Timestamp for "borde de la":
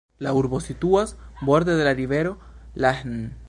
1.51-1.95